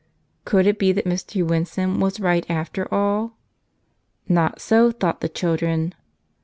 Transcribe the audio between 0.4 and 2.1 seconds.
Could it be that Mr. Winson